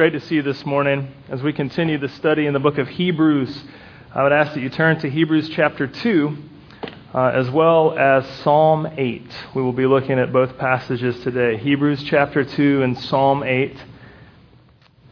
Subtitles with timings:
[0.00, 1.12] great to see you this morning.
[1.28, 3.64] As we continue the study in the book of Hebrews,
[4.14, 6.38] I would ask that you turn to Hebrews chapter 2,
[7.12, 9.30] uh, as well as Psalm 8.
[9.54, 13.76] We will be looking at both passages today Hebrews chapter 2 and Psalm 8.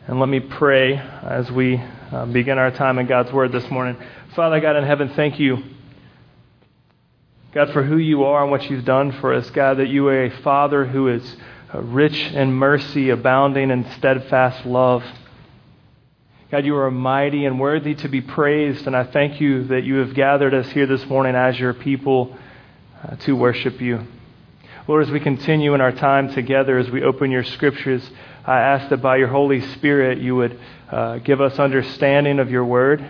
[0.07, 1.77] And let me pray as we
[2.11, 4.03] uh, begin our time in God's Word this morning.
[4.35, 5.65] Father God in heaven, thank you.
[7.53, 9.51] God, for who you are and what you've done for us.
[9.51, 11.37] God, that you are a Father who is
[11.75, 15.05] rich in mercy, abounding in steadfast love.
[16.51, 19.97] God, you are mighty and worthy to be praised, and I thank you that you
[19.97, 22.35] have gathered us here this morning as your people
[23.03, 24.07] uh, to worship you.
[24.87, 28.03] Lord, as we continue in our time together, as we open your scriptures,
[28.47, 30.59] I ask that by your Holy Spirit you would
[30.91, 33.07] uh, give us understanding of your word,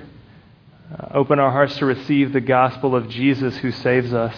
[0.92, 4.34] uh, open our hearts to receive the gospel of Jesus who saves us.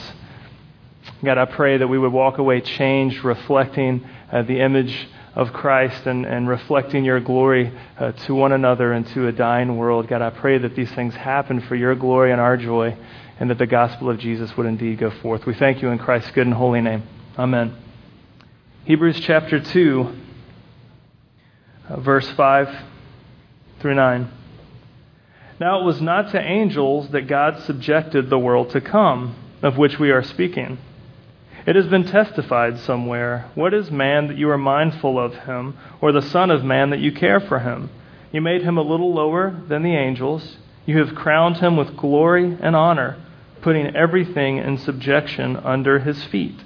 [1.24, 6.06] God, I pray that we would walk away changed, reflecting uh, the image of Christ
[6.06, 10.08] and, and reflecting your glory uh, to one another and to a dying world.
[10.08, 12.96] God, I pray that these things happen for your glory and our joy,
[13.38, 15.46] and that the gospel of Jesus would indeed go forth.
[15.46, 17.02] We thank you in Christ's good and holy name.
[17.38, 17.76] Amen.
[18.84, 20.16] Hebrews chapter 2,
[21.88, 22.84] uh, verse 5
[23.80, 24.30] through 9.
[25.60, 29.98] Now it was not to angels that God subjected the world to come, of which
[29.98, 30.78] we are speaking.
[31.70, 36.10] It has been testified somewhere What is man that you are mindful of him, or
[36.10, 37.90] the Son of Man that you care for him?
[38.32, 40.56] You made him a little lower than the angels.
[40.84, 43.18] You have crowned him with glory and honor,
[43.62, 46.60] putting everything in subjection under his feet.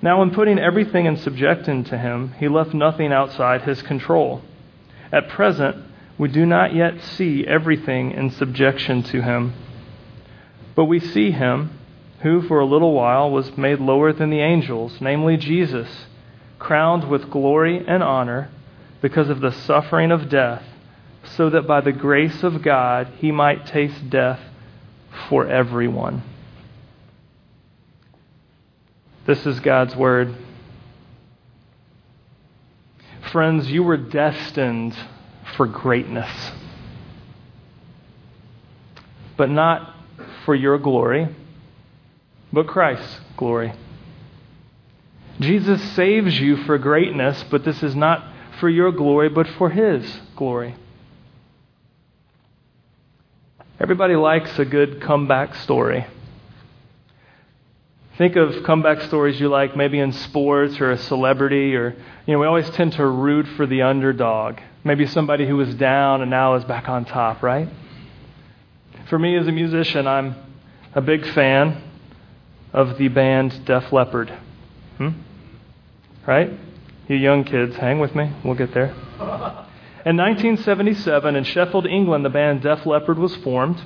[0.00, 4.40] Now, in putting everything in subjection to him, he left nothing outside his control.
[5.12, 5.76] At present,
[6.16, 9.52] we do not yet see everything in subjection to him,
[10.74, 11.78] but we see him
[12.22, 16.06] who for a little while was made lower than the angels, namely Jesus,
[16.58, 18.48] crowned with glory and honor
[19.00, 20.62] because of the suffering of death,
[21.24, 24.40] so that by the grace of God he might taste death
[25.28, 26.22] for everyone.
[29.26, 30.34] This is God's word.
[33.32, 34.96] Friends, you were destined
[35.56, 36.52] for greatness,
[39.36, 39.96] but not
[40.44, 41.28] for your glory
[42.52, 43.72] but Christ's glory.
[45.40, 48.24] Jesus saves you for greatness, but this is not
[48.60, 50.76] for your glory, but for His glory.
[53.80, 56.06] Everybody likes a good comeback story.
[58.18, 61.96] Think of comeback stories you like, maybe in sports or a celebrity, or,
[62.26, 64.58] you know, we always tend to root for the underdog.
[64.84, 67.68] Maybe somebody who was down and now is back on top, right?
[69.08, 70.36] For me as a musician, I'm
[70.94, 71.82] a big fan
[72.72, 74.30] of the band Def Leppard.
[74.98, 75.10] Hmm?
[76.26, 76.50] Right?
[77.08, 78.32] You young kids, hang with me.
[78.44, 78.94] We'll get there.
[80.04, 83.80] In 1977, in Sheffield, England, the band Def Leppard was formed.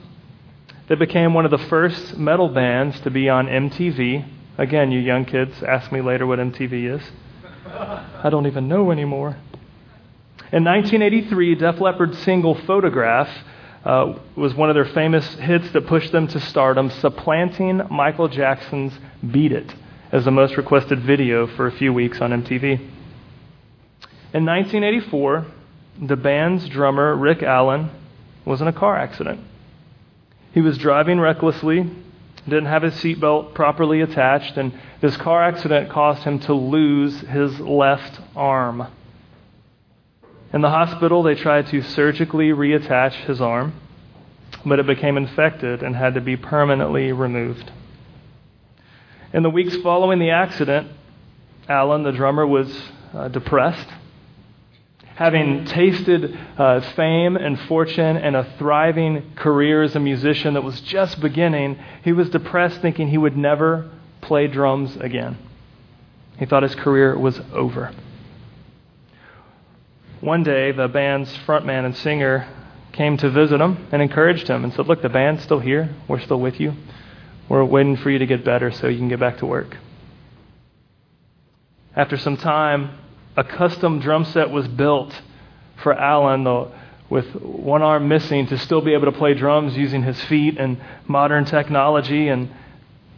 [0.89, 4.27] They became one of the first metal bands to be on MTV.
[4.57, 7.03] Again, you young kids, ask me later what MTV is.
[7.67, 9.37] I don't even know anymore.
[10.53, 13.29] In 1983, Def Leppard's single Photograph
[13.87, 18.93] uh, was one of their famous hits that pushed them to stardom, supplanting Michael Jackson's
[19.31, 19.73] Beat It
[20.11, 22.81] as the most requested video for a few weeks on MTV.
[24.35, 25.47] In 1984,
[26.03, 27.91] the band's drummer, Rick Allen,
[28.45, 29.41] was in a car accident.
[30.53, 31.89] He was driving recklessly,
[32.45, 37.61] didn't have his seatbelt properly attached, and this car accident caused him to lose his
[37.61, 38.89] left arm.
[40.57, 43.75] In the hospital, they tried to surgically reattach his arm,
[44.65, 47.71] but it became infected and had to be permanently removed.
[49.35, 50.89] In the weeks following the accident,
[51.69, 52.75] Allen, the drummer, was
[53.13, 53.87] uh, depressed.
[55.17, 60.81] Having tasted uh, fame and fortune and a thriving career as a musician that was
[60.81, 63.91] just beginning, he was depressed, thinking he would never
[64.23, 65.37] play drums again.
[66.39, 67.93] He thought his career was over.
[70.27, 72.49] One day, the band's frontman and singer
[72.91, 75.95] came to visit him and encouraged him and said, Look, the band's still here.
[76.09, 76.73] We're still with you.
[77.49, 79.77] We're waiting for you to get better so you can get back to work.
[81.95, 82.99] After some time,
[83.37, 85.15] a custom drum set was built
[85.81, 86.73] for Allen, though,
[87.09, 90.81] with one arm missing, to still be able to play drums using his feet and
[91.07, 92.51] modern technology and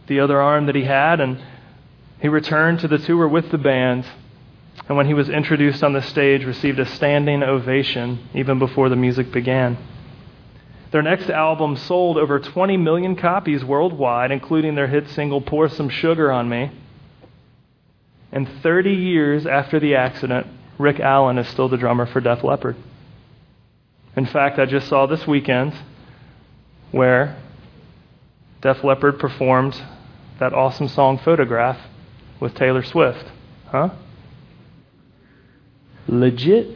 [0.05, 1.21] the other arm that he had.
[1.21, 1.41] And
[2.21, 4.05] he returned to the tour with the band
[4.87, 8.95] and when he was introduced on the stage, received a standing ovation even before the
[8.95, 9.77] music began.
[10.91, 15.89] Their next album sold over 20 million copies worldwide, including their hit single Pour Some
[15.89, 16.71] Sugar on Me.
[18.31, 20.47] And 30 years after the accident,
[20.79, 22.75] Rick Allen is still the drummer for Def Leppard.
[24.15, 25.73] In fact, I just saw this weekend
[26.91, 27.37] where
[28.61, 29.79] Def Leppard performed
[30.39, 31.79] that awesome song Photograph
[32.39, 33.25] with Taylor Swift.
[33.67, 33.89] Huh?
[36.09, 36.67] Legit.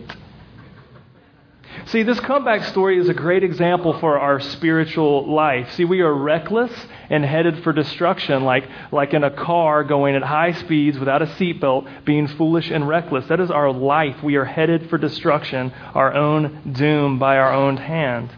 [1.88, 5.71] See, this comeback story is a great example for our spiritual life.
[5.74, 6.71] See, we are reckless
[7.09, 11.25] and headed for destruction, like, like in a car going at high speeds without a
[11.25, 13.27] seatbelt, being foolish and reckless.
[13.27, 14.24] That is our life.
[14.24, 18.29] We are headed for destruction, our own doom by our own hand.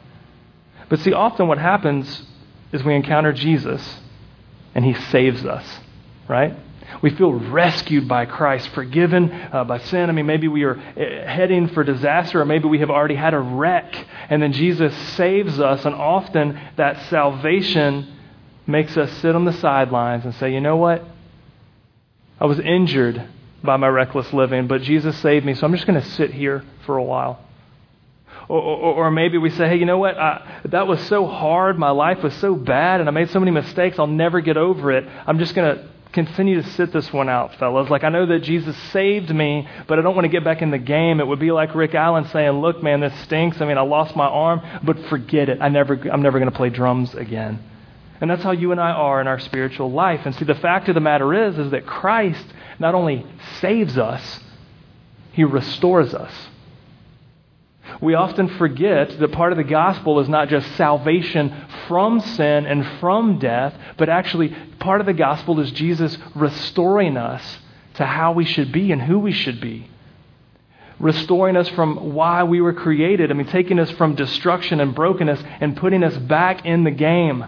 [0.89, 2.23] But see, often what happens
[2.71, 3.99] is we encounter Jesus
[4.73, 5.79] and he saves us,
[6.27, 6.55] right?
[7.01, 10.09] We feel rescued by Christ, forgiven uh, by sin.
[10.09, 13.33] I mean, maybe we are uh, heading for disaster, or maybe we have already had
[13.33, 13.93] a wreck,
[14.29, 15.85] and then Jesus saves us.
[15.85, 18.13] And often that salvation
[18.67, 21.03] makes us sit on the sidelines and say, you know what?
[22.39, 23.29] I was injured
[23.63, 26.63] by my reckless living, but Jesus saved me, so I'm just going to sit here
[26.85, 27.39] for a while.
[28.47, 30.17] Or, or, or, maybe we say, hey, you know what?
[30.19, 31.79] I, that was so hard.
[31.79, 33.97] My life was so bad, and I made so many mistakes.
[33.97, 35.07] I'll never get over it.
[35.25, 37.89] I'm just going to continue to sit this one out, fellas.
[37.89, 40.71] Like, I know that Jesus saved me, but I don't want to get back in
[40.71, 41.19] the game.
[41.19, 43.61] It would be like Rick Allen saying, look, man, this stinks.
[43.61, 45.61] I mean, I lost my arm, but forget it.
[45.61, 47.59] I never, I'm never going to play drums again.
[48.21, 50.21] And that's how you and I are in our spiritual life.
[50.25, 52.45] And see, the fact of the matter is, is that Christ
[52.79, 53.25] not only
[53.59, 54.39] saves us,
[55.33, 56.33] he restores us.
[58.01, 61.53] We often forget that part of the gospel is not just salvation
[61.87, 67.59] from sin and from death, but actually part of the gospel is Jesus restoring us
[67.95, 69.89] to how we should be and who we should be.
[70.99, 73.29] Restoring us from why we were created.
[73.29, 77.45] I mean, taking us from destruction and brokenness and putting us back in the game.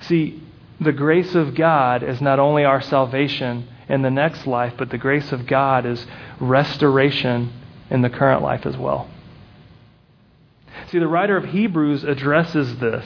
[0.00, 0.42] See,
[0.80, 4.98] the grace of God is not only our salvation in the next life, but the
[4.98, 6.06] grace of God is
[6.40, 7.52] restoration
[7.90, 9.08] in the current life as well.
[10.90, 13.04] See, the writer of Hebrews addresses this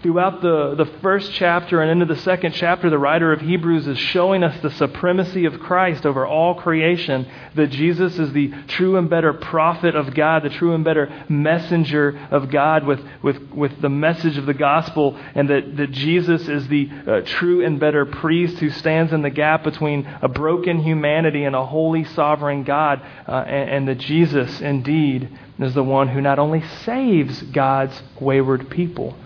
[0.00, 3.98] Throughout the, the first chapter and into the second chapter, the writer of Hebrews is
[3.98, 9.10] showing us the supremacy of Christ over all creation, that Jesus is the true and
[9.10, 13.88] better prophet of God, the true and better messenger of God with, with, with the
[13.88, 18.58] message of the gospel, and that, that Jesus is the uh, true and better priest
[18.58, 23.32] who stands in the gap between a broken humanity and a holy, sovereign God, uh,
[23.32, 25.28] and, and that Jesus indeed
[25.58, 29.16] is the one who not only saves God's wayward people,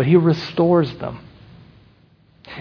[0.00, 1.20] but He restores them.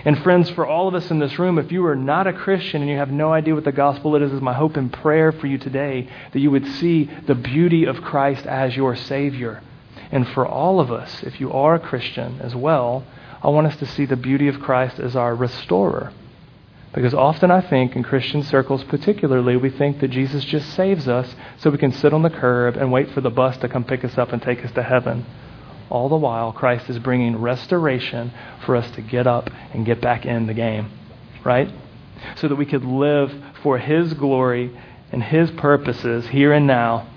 [0.04, 2.82] And friends, for all of us in this room, if you are not a Christian
[2.82, 5.48] and you have no idea what the gospel is, is my hope and prayer for
[5.48, 9.64] you today that you would see the beauty of Christ as your Savior.
[10.12, 13.06] And for all of us, if you are a Christian as well,
[13.42, 16.12] I want us to see the beauty of Christ as our restorer.
[16.94, 21.34] Because often I think, in Christian circles particularly, we think that Jesus just saves us
[21.60, 24.04] so we can sit on the curb and wait for the bus to come pick
[24.04, 25.26] us up and take us to heaven.
[25.90, 28.32] All the while, Christ is bringing restoration
[28.66, 30.92] for us to get up and get back in the game,
[31.44, 31.70] right?
[32.38, 33.34] So that we could live
[33.64, 34.78] for His glory
[35.12, 37.08] and His purposes here and now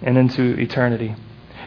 [0.00, 1.14] and into eternity.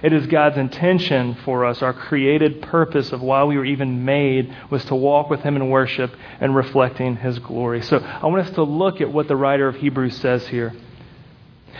[0.03, 4.55] It is God's intention for us, our created purpose of why we were even made
[4.69, 7.81] was to walk with Him in worship and reflecting His glory.
[7.81, 10.73] So I want us to look at what the writer of Hebrews says here.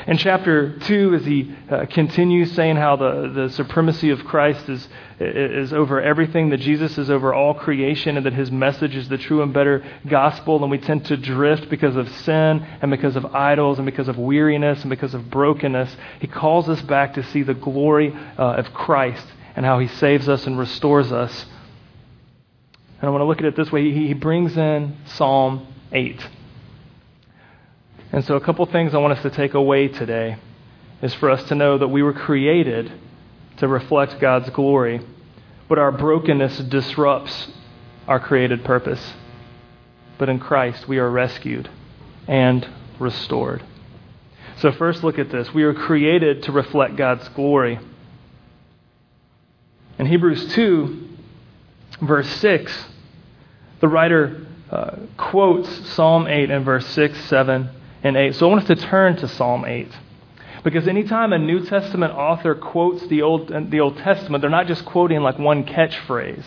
[0.06, 4.88] In chapter 2, as he uh, continues saying how the, the supremacy of Christ is,
[5.20, 9.18] is over everything, that Jesus is over all creation, and that his message is the
[9.18, 13.26] true and better gospel, and we tend to drift because of sin, and because of
[13.28, 17.42] idols, and because of weariness, and because of brokenness, he calls us back to see
[17.42, 19.26] the glory uh, of Christ
[19.58, 21.46] and how he saves us and restores us.
[23.00, 26.28] And I want to look at it this way he, he brings in Psalm 8.
[28.18, 30.38] And so, a couple things I want us to take away today
[31.04, 32.92] is for us to know that we were created
[33.58, 35.02] to reflect God's glory,
[35.70, 37.50] but our brokenness disrupts
[38.08, 39.14] our created purpose.
[40.18, 41.70] But in Christ, we are rescued
[42.28, 43.64] and restored.
[44.62, 45.54] So, first, look at this.
[45.54, 47.78] We are created to reflect God's glory.
[50.00, 51.08] In Hebrews 2,
[52.02, 52.86] verse 6,
[53.80, 57.70] the writer uh, quotes Psalm 8 and verse 6, 7,
[58.04, 58.36] and 8.
[58.36, 59.88] So I want us to turn to Psalm 8.
[60.64, 64.86] Because anytime a New Testament author quotes the Old, the Old Testament, they're not just
[64.86, 66.46] quoting like one catchphrase.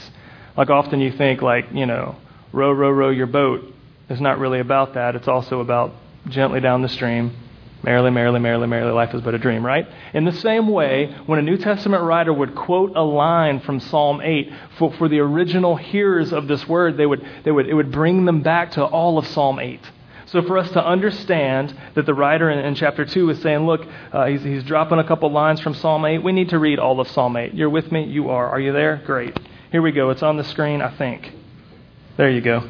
[0.56, 2.16] Like often you think, like, you know,
[2.52, 3.72] row, row, row your boat.
[4.08, 5.14] It's not really about that.
[5.14, 5.94] It's also about
[6.28, 7.34] gently down the stream.
[7.82, 9.88] Merrily, merrily, merrily, merrily, life is but a dream, right?
[10.12, 14.20] In the same way, when a New Testament writer would quote a line from Psalm
[14.20, 17.90] 8, for, for the original hearers of this word, they would, they would, it would
[17.90, 19.80] bring them back to all of Psalm 8.
[20.32, 23.80] So, for us to understand that the writer in, in chapter 2 is saying, look,
[24.12, 27.00] uh, he's, he's dropping a couple lines from Psalm 8, we need to read all
[27.00, 27.52] of Psalm 8.
[27.52, 28.04] You're with me?
[28.04, 28.48] You are.
[28.48, 29.02] Are you there?
[29.04, 29.36] Great.
[29.72, 30.10] Here we go.
[30.10, 31.32] It's on the screen, I think.
[32.16, 32.68] There you go.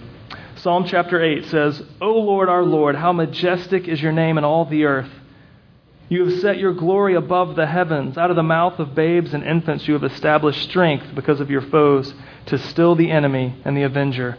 [0.56, 4.64] Psalm chapter 8 says, O Lord, our Lord, how majestic is your name in all
[4.64, 5.10] the earth.
[6.08, 8.16] You have set your glory above the heavens.
[8.16, 11.62] Out of the mouth of babes and infants you have established strength because of your
[11.62, 12.14] foes
[12.46, 14.38] to still the enemy and the avenger.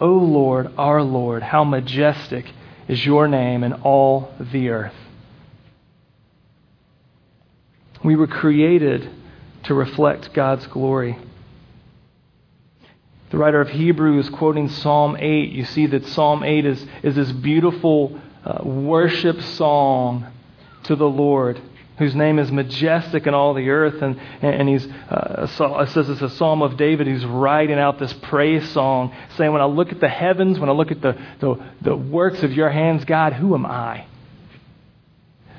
[0.00, 2.46] O Lord, our Lord, how majestic
[2.88, 4.94] is your name in all the earth.
[8.04, 9.10] We were created
[9.64, 11.18] to reflect God's glory.
[13.30, 17.32] The writer of Hebrews, quoting Psalm 8, you see that Psalm 8 is, is this
[17.32, 20.26] beautiful uh, worship song
[20.84, 21.60] to the Lord
[21.98, 24.02] whose name is majestic in all the earth.
[24.02, 25.46] And, and he's, uh,
[25.86, 29.66] says it's a psalm of David who's writing out this praise song, saying, When I
[29.66, 33.04] look at the heavens, when I look at the, the, the works of your hands,
[33.04, 34.06] God, who am I?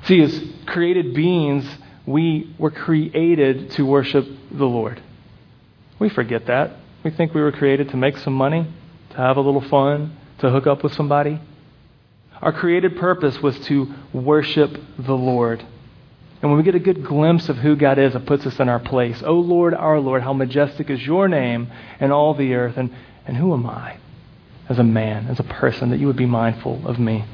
[0.04, 1.68] See, as created beings,
[2.06, 5.02] we were created to worship the Lord.
[5.98, 6.76] We forget that.
[7.04, 8.66] We think we were created to make some money,
[9.10, 11.40] to have a little fun, to hook up with somebody.
[12.40, 15.66] Our created purpose was to worship the Lord.
[16.40, 18.68] And when we get a good glimpse of who God is, it puts us in
[18.68, 19.22] our place.
[19.24, 21.68] O Lord, our Lord, how majestic is your name
[22.00, 22.76] in all the earth.
[22.76, 22.94] And,
[23.26, 23.96] and who am I
[24.68, 27.24] as a man, as a person, that you would be mindful of me?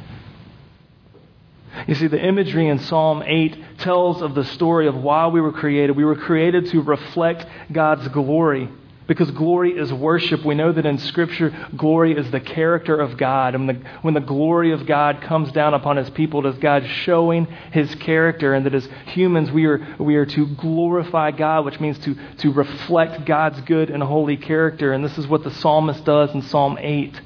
[1.86, 5.52] You see, the imagery in Psalm 8 tells of the story of why we were
[5.52, 5.96] created.
[5.96, 8.70] We were created to reflect God's glory.
[9.06, 10.44] Because glory is worship.
[10.44, 13.54] We know that in Scripture, glory is the character of God.
[13.54, 16.58] And when the, when the glory of God comes down upon His people, it is
[16.58, 18.54] God showing His character.
[18.54, 22.52] And that as humans, we are, we are to glorify God, which means to, to
[22.52, 24.94] reflect God's good and holy character.
[24.94, 27.20] And this is what the psalmist does in Psalm 8.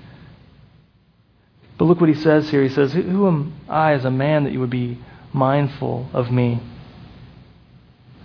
[1.79, 2.65] But look what he says here.
[2.65, 4.99] He says, Who am I as a man that you would be
[5.33, 6.61] mindful of me?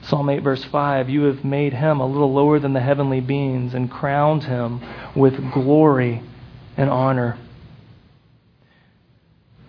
[0.04, 3.74] Psalm 8, verse 5 You have made him a little lower than the heavenly beings
[3.74, 4.82] and crowned him
[5.16, 6.22] with glory
[6.76, 7.38] and honor.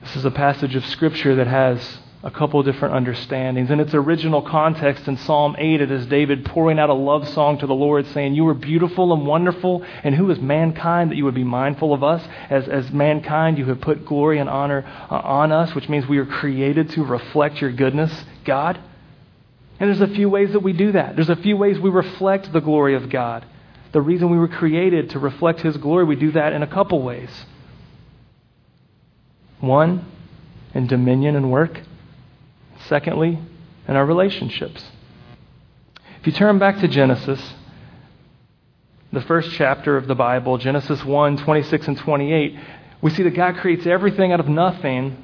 [0.03, 3.71] This is a passage of Scripture that has a couple different understandings.
[3.71, 7.59] In its original context in Psalm 8, it is David pouring out a love song
[7.59, 11.25] to the Lord, saying, You are beautiful and wonderful, and who is mankind that you
[11.27, 12.27] would be mindful of us?
[12.49, 16.19] As, as mankind, you have put glory and honor uh, on us, which means we
[16.19, 18.81] are created to reflect your goodness, God.
[19.81, 21.17] And there's a few ways that we do that.
[21.17, 23.45] There's a few ways we reflect the glory of God.
[23.93, 27.03] The reason we were created to reflect His glory, we do that in a couple
[27.03, 27.31] ways.
[29.61, 30.05] One,
[30.75, 31.81] in dominion and work.
[32.87, 33.39] Secondly,
[33.89, 34.85] in our relationships.
[36.21, 37.55] If you turn back to Genesis,
[39.13, 42.59] the first chapter of the Bible, Genesis 1 26 and 28,
[43.01, 45.24] we see that God creates everything out of nothing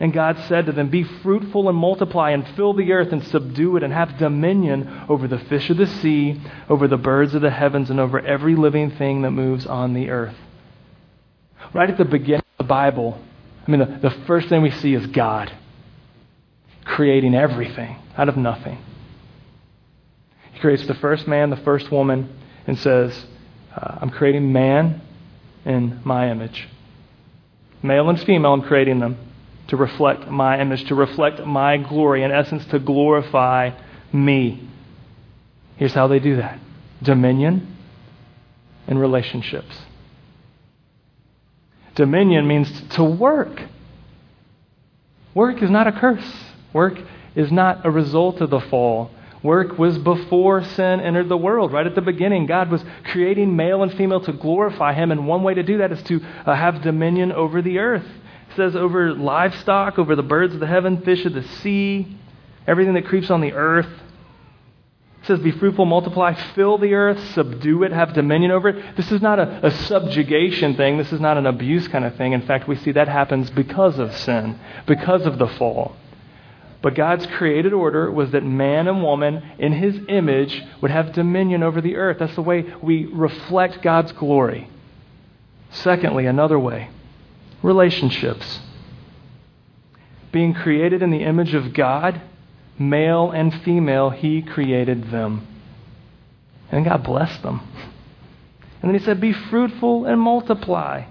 [0.00, 3.76] And God said to them, Be fruitful and multiply, and fill the earth and subdue
[3.76, 7.50] it, and have dominion over the fish of the sea, over the birds of the
[7.50, 10.36] heavens, and over every living thing that moves on the earth.
[11.74, 13.20] Right at the beginning of the Bible,
[13.66, 15.52] I mean, the, the first thing we see is God
[16.84, 18.78] creating everything out of nothing.
[20.52, 23.26] He creates the first man, the first woman, and says,
[23.74, 25.02] uh, I'm creating man
[25.64, 26.68] in my image.
[27.82, 29.27] Male and female, I'm creating them
[29.68, 33.70] to reflect my image, to reflect my glory, in essence, to glorify
[34.12, 34.68] me.
[35.76, 36.58] Here's how they do that
[37.02, 37.76] dominion
[38.86, 39.78] and relationships.
[41.94, 43.62] Dominion means to work.
[45.34, 46.32] Work is not a curse.
[46.72, 46.98] Work
[47.34, 49.10] is not a result of the fall.
[49.42, 51.72] Work was before sin entered the world.
[51.72, 55.44] Right at the beginning, God was creating male and female to glorify Him, and one
[55.44, 58.06] way to do that is to uh, have dominion over the earth
[58.58, 62.18] says over livestock, over the birds of the heaven, fish of the sea,
[62.66, 63.88] everything that creeps on the earth.
[65.22, 68.96] It says, Be fruitful, multiply, fill the earth, subdue it, have dominion over it.
[68.96, 70.98] This is not a, a, subjugation thing.
[70.98, 72.32] This is not an abuse kind of thing.
[72.32, 75.94] In fact, we see that happens because of sin, because of the fall.
[76.82, 81.62] But God's created order was that man and woman, in his image, would have dominion
[81.62, 82.18] over the earth.
[82.18, 84.68] That's the way we reflect God's glory.
[85.70, 86.90] Secondly, another way
[87.62, 88.60] relationships.
[90.32, 92.20] Being created in the image of God,
[92.78, 95.46] male and female, he created them.
[96.70, 97.60] And God blessed them.
[98.82, 101.04] And then he said, Be fruitful and multiply.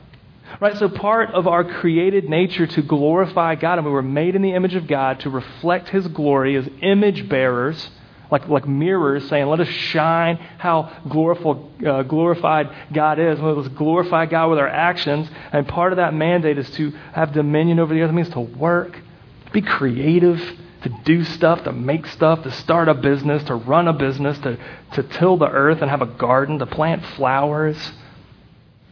[0.61, 0.77] Right?
[0.77, 4.53] So, part of our created nature to glorify God, and we were made in the
[4.53, 7.89] image of God to reflect His glory as image bearers,
[8.31, 13.39] like, like mirrors saying, Let us shine how gloriful, uh, glorified God is.
[13.39, 15.29] Let us glorify God with our actions.
[15.51, 18.09] And part of that mandate is to have dominion over the earth.
[18.09, 18.99] It means to work,
[19.53, 20.39] be creative,
[20.83, 24.57] to do stuff, to make stuff, to start a business, to run a business, to,
[24.93, 27.77] to till the earth and have a garden, to plant flowers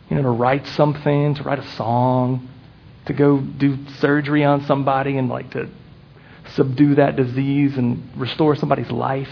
[0.10, 2.48] you know, to write something, to write a song,
[3.06, 5.70] to go do surgery on somebody and like to
[6.54, 9.30] subdue that disease and restore somebody's life.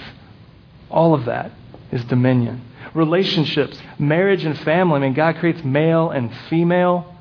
[0.90, 1.52] All of that
[1.92, 2.62] is dominion.
[2.94, 4.98] Relationships, marriage and family.
[4.98, 7.16] I mean, God creates male and female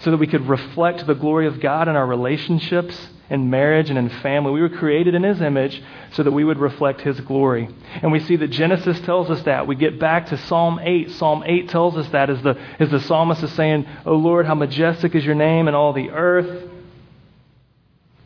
[0.00, 2.96] so that we could reflect the glory of God in our relationships
[3.30, 4.50] in marriage and in family.
[4.52, 5.80] We were created in His image
[6.12, 7.68] so that we would reflect His glory.
[8.02, 9.66] And we see that Genesis tells us that.
[9.66, 11.12] We get back to Psalm 8.
[11.12, 14.54] Psalm 8 tells us that as the, as the psalmist is saying, O Lord, how
[14.54, 16.69] majestic is your name in all the earth.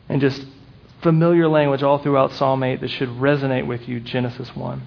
[0.09, 0.45] And just
[1.01, 4.81] familiar language all throughout Psalm 8 that should resonate with you, Genesis 1.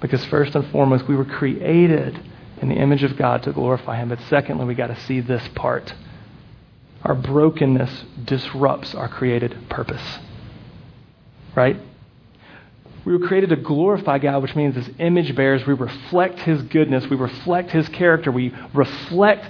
[0.00, 2.20] Because first and foremost, we were created
[2.60, 4.08] in the image of God to glorify Him.
[4.08, 5.94] But secondly, we got to see this part
[7.02, 10.02] our brokenness disrupts our created purpose.
[11.54, 11.76] Right?
[13.04, 17.08] We were created to glorify God, which means as image bearers, we reflect His goodness,
[17.08, 19.48] we reflect His character, we reflect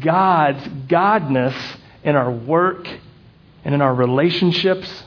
[0.00, 1.56] God's godness
[2.04, 2.86] in our work
[3.64, 5.04] and in our relationships.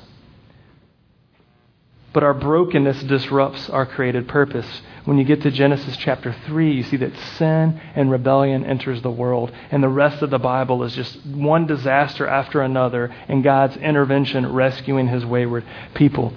[2.13, 4.81] But our brokenness disrupts our created purpose.
[5.03, 9.11] When you get to Genesis chapter 3, you see that sin and rebellion enters the
[9.11, 9.51] world.
[9.69, 14.53] And the rest of the Bible is just one disaster after another and God's intervention
[14.53, 16.33] rescuing his wayward people.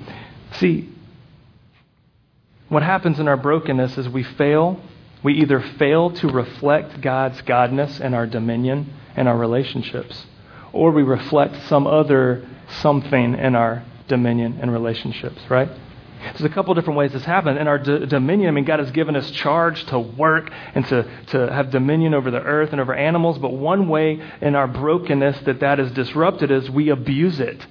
[0.55, 0.93] See,
[2.69, 4.81] what happens in our brokenness is we fail.
[5.23, 10.27] We either fail to reflect God's godness and our dominion and our relationships,
[10.73, 12.47] or we reflect some other
[12.81, 15.69] something in our dominion and relationships, right?
[16.21, 17.61] There's a couple different ways this happens.
[17.61, 21.09] In our d- dominion, I mean, God has given us charge to work and to,
[21.29, 23.39] to have dominion over the earth and over animals.
[23.39, 27.65] But one way in our brokenness that that is disrupted is we abuse it.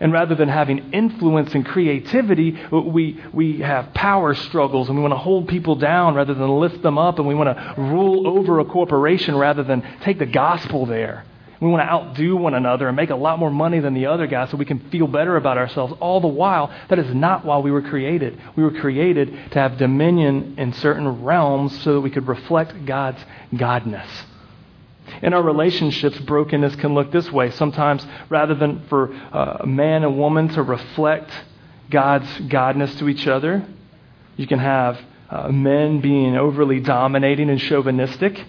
[0.00, 5.12] And rather than having influence and creativity, we, we have power struggles and we want
[5.12, 7.18] to hold people down rather than lift them up.
[7.18, 11.24] And we want to rule over a corporation rather than take the gospel there.
[11.60, 14.26] We want to outdo one another and make a lot more money than the other
[14.26, 15.94] guy so we can feel better about ourselves.
[16.00, 18.40] All the while, that is not why we were created.
[18.56, 23.24] We were created to have dominion in certain realms so that we could reflect God's
[23.52, 24.08] godness.
[25.22, 27.50] In our relationships, brokenness can look this way.
[27.50, 31.30] Sometimes, rather than for uh, a man and woman to reflect
[31.90, 33.64] God's godness to each other,
[34.36, 38.44] you can have uh, men being overly dominating and chauvinistic.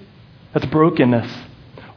[0.53, 1.29] That's brokenness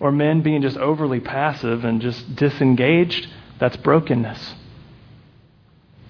[0.00, 4.54] or men being just overly passive and just disengaged, that's brokenness.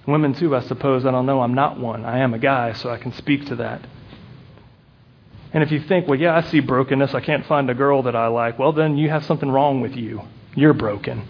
[0.07, 1.05] Women, too, I suppose.
[1.05, 1.41] I don't know.
[1.41, 2.05] I'm not one.
[2.05, 3.85] I am a guy, so I can speak to that.
[5.51, 8.15] And if you think, well, yeah, I see brokenness, I can't find a girl that
[8.15, 10.21] I like, well, then you have something wrong with you.
[10.55, 11.27] You're broken.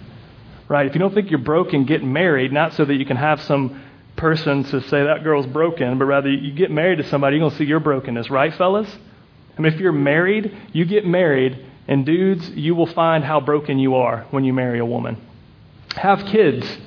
[0.67, 0.85] Right?
[0.85, 3.81] If you don't think you're broken, get married, not so that you can have some
[4.17, 7.51] person to say that girl's broken, but rather you get married to somebody, you're going
[7.51, 8.29] to see your brokenness.
[8.29, 8.93] Right, fellas?
[9.57, 13.79] I mean, if you're married, you get married and dudes, you will find how broken
[13.79, 15.17] you are when you marry a woman.
[15.95, 16.77] Have kids.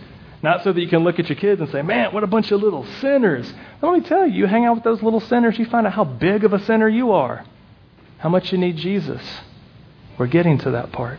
[0.45, 2.53] Not so that you can look at your kids and say, man, what a bunch
[2.53, 3.53] of little sinners.
[3.83, 6.05] Let me tell you, you hang out with those little sinners, you find out how
[6.05, 7.45] big of a sinner you are,
[8.19, 9.21] how much you need Jesus.
[10.19, 11.19] We're getting to that part.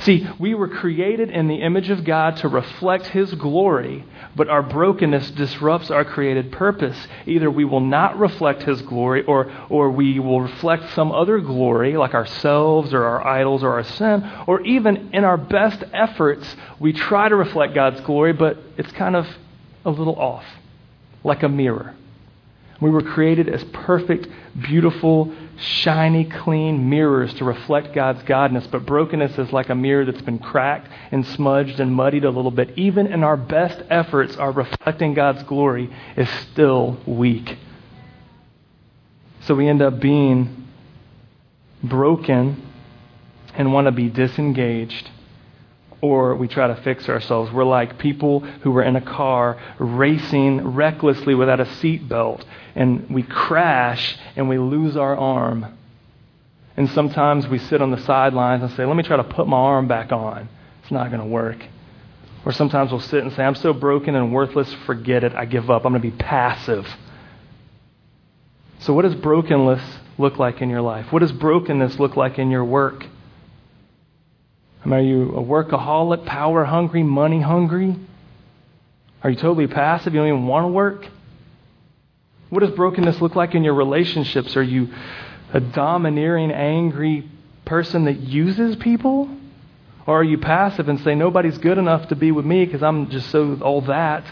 [0.00, 4.62] See, we were created in the image of God to reflect His glory, but our
[4.62, 6.96] brokenness disrupts our created purpose.
[7.26, 11.96] Either we will not reflect His glory, or, or we will reflect some other glory,
[11.96, 16.92] like ourselves or our idols or our sin, or even in our best efforts, we
[16.92, 19.26] try to reflect God's glory, but it's kind of
[19.84, 20.44] a little off,
[21.24, 21.94] like a mirror.
[22.80, 24.26] We were created as perfect,
[24.60, 30.22] beautiful, shiny, clean mirrors to reflect God's godness, but brokenness is like a mirror that's
[30.22, 32.72] been cracked and smudged and muddied a little bit.
[32.76, 37.58] Even in our best efforts, our reflecting God's glory is still weak.
[39.42, 40.68] So we end up being
[41.82, 42.62] broken
[43.54, 45.10] and want to be disengaged
[46.00, 47.52] or we try to fix ourselves.
[47.52, 53.22] We're like people who were in a car racing recklessly without a seatbelt, and we
[53.22, 55.76] crash and we lose our arm.
[56.76, 59.56] And sometimes we sit on the sidelines and say, Let me try to put my
[59.56, 60.48] arm back on.
[60.82, 61.58] It's not going to work.
[62.44, 65.34] Or sometimes we'll sit and say, I'm so broken and worthless, forget it.
[65.34, 65.84] I give up.
[65.84, 66.88] I'm going to be passive.
[68.80, 69.82] So, what does brokenness
[70.16, 71.12] look like in your life?
[71.12, 73.04] What does brokenness look like in your work?
[74.84, 77.96] Are you a workaholic, power hungry, money hungry?
[79.22, 80.14] Are you totally passive?
[80.14, 81.06] You don't even want to work?
[82.48, 84.56] What does brokenness look like in your relationships?
[84.56, 84.88] Are you
[85.52, 87.28] a domineering, angry
[87.64, 89.28] person that uses people?
[90.06, 93.10] Or are you passive and say, nobody's good enough to be with me because I'm
[93.10, 94.24] just so all that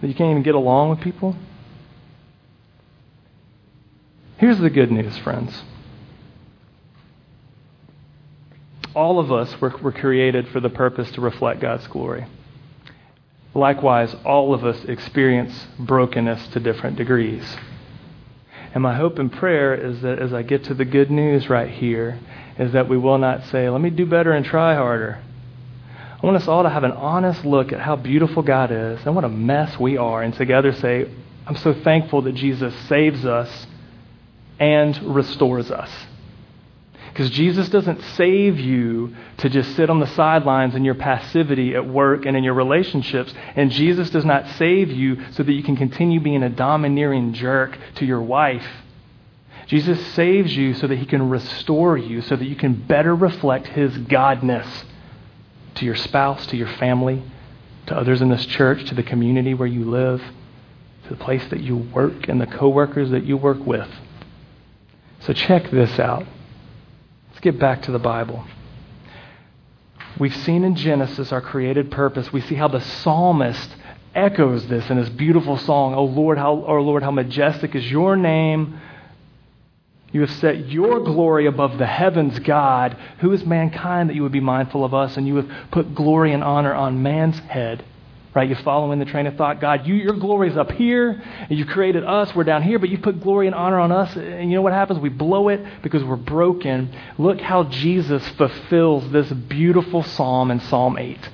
[0.00, 1.36] that you can't even get along with people?
[4.38, 5.62] Here's the good news, friends.
[8.98, 12.26] All of us were, were created for the purpose to reflect God's glory.
[13.54, 17.44] Likewise, all of us experience brokenness to different degrees.
[18.74, 21.70] And my hope and prayer is that as I get to the good news right
[21.70, 22.18] here,
[22.58, 25.22] is that we will not say, let me do better and try harder.
[26.20, 29.14] I want us all to have an honest look at how beautiful God is and
[29.14, 31.08] what a mess we are, and together say,
[31.46, 33.68] I'm so thankful that Jesus saves us
[34.58, 35.90] and restores us.
[37.18, 41.84] Because Jesus doesn't save you to just sit on the sidelines in your passivity at
[41.84, 43.34] work and in your relationships.
[43.56, 47.76] And Jesus does not save you so that you can continue being a domineering jerk
[47.96, 48.64] to your wife.
[49.66, 53.66] Jesus saves you so that he can restore you, so that you can better reflect
[53.66, 54.84] his godness
[55.74, 57.24] to your spouse, to your family,
[57.86, 60.22] to others in this church, to the community where you live,
[61.02, 63.90] to the place that you work, and the coworkers that you work with.
[65.18, 66.24] So check this out.
[67.38, 68.44] Let's get back to the Bible.
[70.18, 72.32] We've seen in Genesis our created purpose.
[72.32, 73.76] We see how the psalmist
[74.12, 78.16] echoes this in his beautiful song, Oh Lord, how, oh Lord, how majestic is your
[78.16, 78.80] name.
[80.10, 82.96] You have set your glory above the heavens, God.
[83.20, 85.16] Who is mankind that you would be mindful of us?
[85.16, 87.84] And you have put glory and honor on man's head.
[88.34, 88.48] Right?
[88.48, 89.60] You're following the train of thought.
[89.60, 92.34] God, you, your glory is up here, and you created us.
[92.34, 94.14] We're down here, but you put glory and honor on us.
[94.16, 95.00] And you know what happens?
[95.00, 96.94] We blow it because we're broken.
[97.16, 101.30] Look how Jesus fulfills this beautiful psalm in Psalm 8.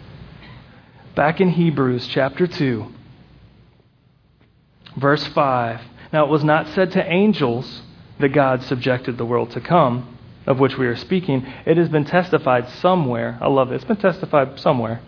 [1.14, 2.86] Back in Hebrews chapter 2,
[4.96, 5.80] verse 5.
[6.12, 7.82] Now, it was not said to angels
[8.20, 11.44] that God subjected the world to come, of which we are speaking.
[11.66, 13.38] It has been testified somewhere.
[13.40, 13.76] I love it.
[13.76, 15.00] It's been testified somewhere.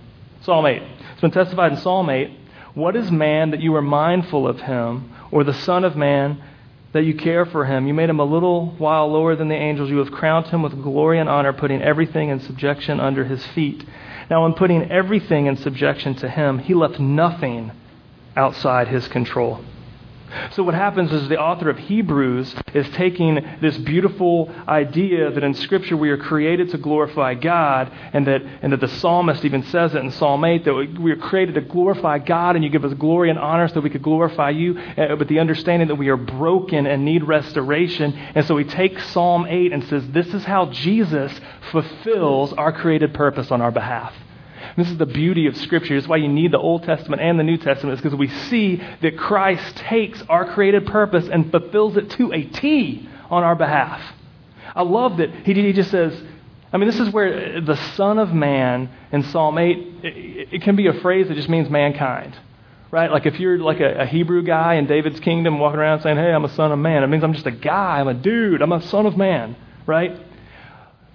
[0.46, 0.80] Psalm 8.
[1.10, 2.30] It's been testified in Psalm 8
[2.74, 6.40] What is man that you are mindful of him, or the Son of Man
[6.92, 7.88] that you care for him?
[7.88, 9.90] You made him a little while lower than the angels.
[9.90, 13.84] You have crowned him with glory and honor, putting everything in subjection under his feet.
[14.30, 17.72] Now, in putting everything in subjection to him, he left nothing
[18.36, 19.64] outside his control.
[20.52, 25.54] So, what happens is the author of Hebrews is taking this beautiful idea that in
[25.54, 29.94] Scripture we are created to glorify God, and that, and that the psalmist even says
[29.94, 32.94] it in Psalm 8 that we are created to glorify God, and you give us
[32.94, 36.16] glory and honor so we could glorify you, uh, but the understanding that we are
[36.16, 38.12] broken and need restoration.
[38.34, 41.32] And so he takes Psalm 8 and says, This is how Jesus
[41.70, 44.14] fulfills our created purpose on our behalf.
[44.76, 45.96] This is the beauty of Scripture.
[45.96, 48.82] It's why you need the Old Testament and the New Testament, is because we see
[49.00, 54.02] that Christ takes our created purpose and fulfills it to a T on our behalf.
[54.74, 56.22] I love that he, he just says,
[56.72, 60.76] I mean, this is where the Son of Man in Psalm 8, it, it can
[60.76, 62.36] be a phrase that just means mankind.
[62.90, 63.10] Right?
[63.10, 66.32] Like if you're like a, a, Hebrew guy in David's kingdom walking around saying, hey,
[66.32, 68.72] I'm a son of man, it means I'm just a guy, I'm a dude, I'm
[68.72, 69.56] a son of man.
[69.86, 70.16] Right?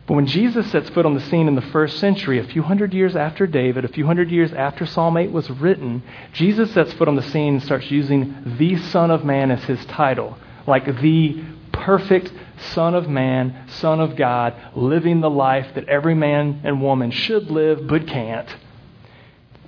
[0.07, 2.93] But when Jesus sets foot on the scene in the first century, a few hundred
[2.93, 7.07] years after David, a few hundred years after Psalm 8 was written, Jesus sets foot
[7.07, 11.43] on the scene and starts using the Son of Man as his title, like the
[11.71, 12.31] perfect
[12.73, 17.49] Son of Man, Son of God, living the life that every man and woman should
[17.49, 18.49] live but can't.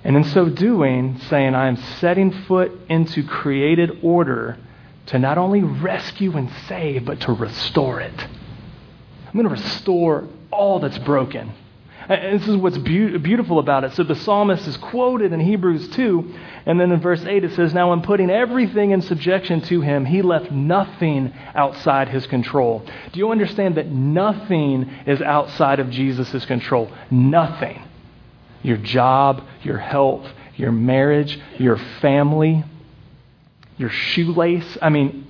[0.02, 4.58] And in so doing, saying, I am setting foot into created order
[5.06, 8.26] to not only rescue and save, but to restore it.
[9.34, 11.52] I'm going to restore all that's broken.
[12.08, 13.94] And this is what's be- beautiful about it.
[13.94, 16.34] So the psalmist is quoted in Hebrews 2,
[16.66, 20.04] and then in verse 8 it says, Now in putting everything in subjection to him,
[20.04, 22.86] he left nothing outside his control.
[23.12, 26.88] Do you understand that nothing is outside of Jesus' control?
[27.10, 27.82] Nothing.
[28.62, 32.62] Your job, your health, your marriage, your family,
[33.78, 34.78] your shoelace.
[34.80, 35.26] I mean,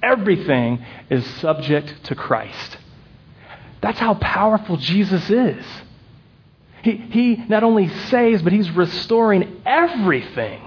[0.00, 2.78] everything is subject to Christ.
[3.80, 5.64] That's how powerful Jesus is.
[6.82, 10.62] He, he not only saves, but he's restoring everything.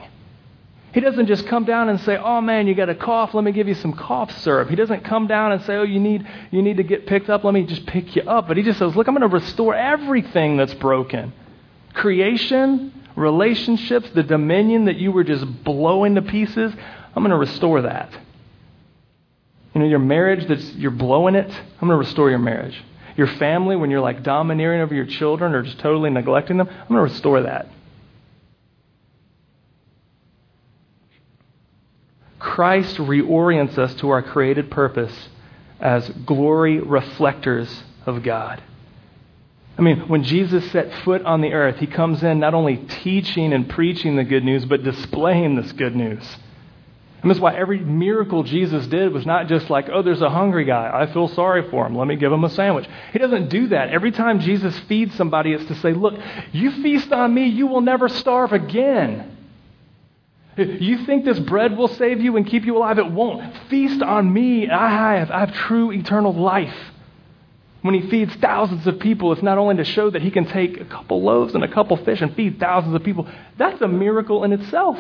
[0.93, 3.54] He doesn't just come down and say, Oh man, you got a cough, let me
[3.54, 4.69] give you some cough syrup.
[4.69, 7.43] He doesn't come down and say, Oh, you need, you need to get picked up,
[7.45, 8.47] let me just pick you up.
[8.47, 11.34] But he just says, Look, I'm going to restore everything that's broken
[11.93, 16.74] creation, relationships, the dominion that you were just blowing to pieces.
[17.15, 18.12] I'm going to restore that.
[19.74, 22.82] You know, your marriage that's you're blowing it, I'm going to restore your marriage.
[23.22, 26.88] Your family, when you're like domineering over your children or just totally neglecting them, I'm
[26.88, 27.68] going to restore that.
[32.40, 35.14] Christ reorients us to our created purpose
[35.80, 38.64] as glory reflectors of God.
[39.78, 43.54] I mean, when Jesus set foot on the earth, he comes in not only teaching
[43.54, 46.24] and preaching the good news, but displaying this good news.
[47.22, 50.66] And that's why every miracle Jesus did was not just like, oh, there's a hungry
[50.66, 50.90] guy.
[50.92, 51.96] I feel sorry for him.
[51.96, 52.88] Let me give him a sandwich.
[53.14, 53.90] He doesn't do that.
[53.90, 56.16] Every time Jesus feeds somebody, it's to say, look,
[56.52, 59.38] you feast on me, you will never starve again.
[60.58, 62.98] You think this bread will save you and keep you alive?
[62.98, 63.56] It won't.
[63.70, 64.70] Feast on me.
[64.70, 66.76] I have, I have true eternal life.
[67.84, 70.80] When he feeds thousands of people, it's not only to show that he can take
[70.80, 73.28] a couple loaves and a couple fish and feed thousands of people.
[73.58, 75.00] That's a miracle in itself.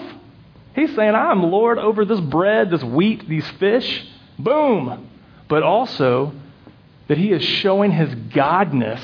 [0.73, 4.05] He's saying, I'm Lord over this bread, this wheat, these fish.
[4.39, 5.09] Boom.
[5.47, 6.33] But also
[7.07, 9.01] that he is showing his godness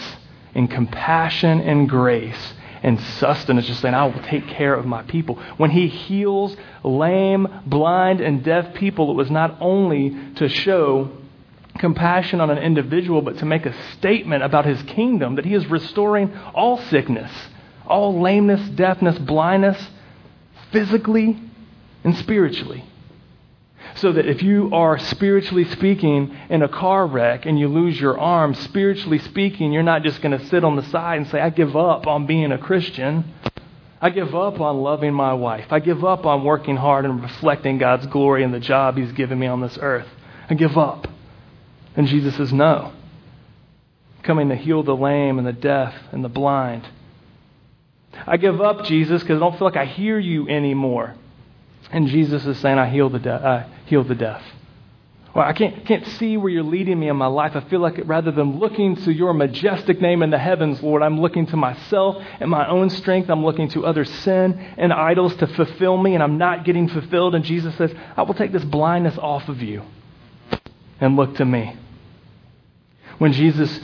[0.53, 2.53] in compassion and grace
[2.83, 5.35] and sustenance, just saying, I will take care of my people.
[5.57, 11.11] When he heals lame, blind, and deaf people, it was not only to show
[11.79, 15.65] compassion on an individual, but to make a statement about his kingdom that he is
[15.67, 17.31] restoring all sickness,
[17.85, 19.77] all lameness, deafness, blindness,
[20.71, 21.39] physically
[22.07, 22.85] and spiritually.
[23.95, 28.17] So that if you are spiritually speaking in a car wreck and you lose your
[28.17, 31.49] arm, spiritually speaking, you're not just going to sit on the side and say, I
[31.49, 33.33] give up on being a Christian.
[33.99, 35.65] I give up on loving my wife.
[35.69, 39.37] I give up on working hard and reflecting God's glory in the job He's given
[39.37, 40.07] me on this earth.
[40.49, 41.07] I give up.
[41.97, 42.93] And Jesus says, No.
[44.23, 46.87] Coming to heal the lame and the deaf and the blind.
[48.25, 51.15] I give up, Jesus, because I don't feel like I hear you anymore.
[51.91, 54.43] And Jesus is saying, I heal the, de- I heal the deaf.
[55.37, 57.55] Well, I can't, can't see where you're leading me in my life.
[57.55, 61.21] I feel like rather than looking to your majestic name in the heavens, Lord, I'm
[61.21, 63.29] looking to myself and my own strength.
[63.29, 67.35] I'm looking to other sin and idols to fulfill me, and I'm not getting fulfilled.
[67.35, 69.83] And Jesus says, I will take this blindness off of you
[70.99, 71.75] and look to me.
[73.19, 73.79] When Jesus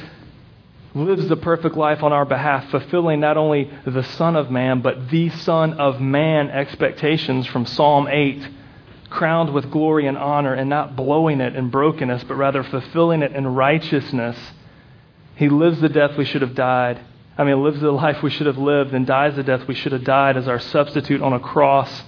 [0.95, 5.09] lives the perfect life on our behalf, fulfilling not only the Son of Man, but
[5.09, 8.47] the Son of Man expectations from Psalm 8,
[9.09, 13.31] crowned with glory and honor, and not blowing it in brokenness, but rather fulfilling it
[13.31, 14.37] in righteousness.
[15.35, 16.99] He lives the death we should have died.
[17.37, 19.91] I mean, lives the life we should have lived and dies the death we should
[19.91, 22.03] have died as our substitute on a cross.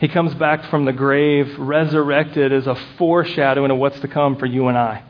[0.00, 4.46] He comes back from the grave, resurrected as a foreshadowing of what's to come for
[4.46, 5.04] you and I.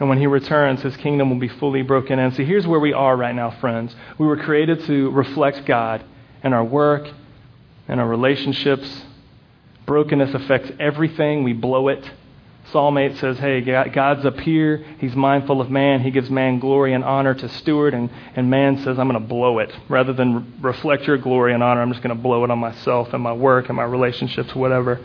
[0.00, 2.32] And when he returns, his kingdom will be fully broken in.
[2.32, 3.94] See, here's where we are right now, friends.
[4.18, 6.02] We were created to reflect God
[6.42, 7.06] in our work,
[7.86, 9.04] in our relationships.
[9.84, 11.44] Brokenness affects everything.
[11.44, 12.10] We blow it.
[12.72, 14.84] Psalm 8 says, Hey, God's up here.
[15.00, 16.00] He's mindful of man.
[16.00, 17.92] He gives man glory and honor to steward.
[17.92, 19.74] And, and man says, I'm going to blow it.
[19.90, 23.12] Rather than reflect your glory and honor, I'm just going to blow it on myself
[23.12, 25.04] and my work and my relationships, whatever.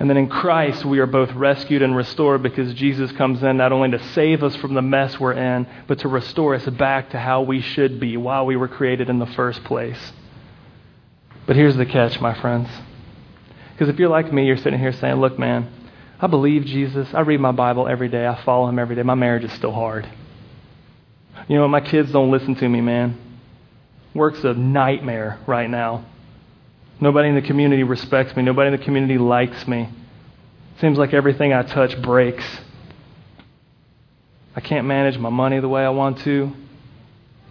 [0.00, 3.70] And then in Christ, we are both rescued and restored because Jesus comes in not
[3.70, 7.18] only to save us from the mess we're in, but to restore us back to
[7.18, 10.12] how we should be while we were created in the first place.
[11.46, 12.70] But here's the catch, my friends.
[13.72, 15.70] Because if you're like me, you're sitting here saying, Look, man,
[16.18, 17.12] I believe Jesus.
[17.12, 18.26] I read my Bible every day.
[18.26, 19.02] I follow him every day.
[19.02, 20.10] My marriage is still hard.
[21.46, 23.18] You know, my kids don't listen to me, man.
[24.14, 26.06] Work's a nightmare right now.
[27.00, 28.42] Nobody in the community respects me.
[28.42, 29.88] Nobody in the community likes me.
[30.80, 32.44] Seems like everything I touch breaks.
[34.54, 36.52] I can't manage my money the way I want to.